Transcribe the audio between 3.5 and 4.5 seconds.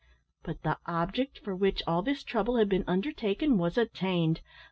was attained.